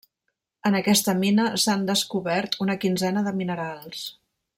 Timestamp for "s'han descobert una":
1.63-2.77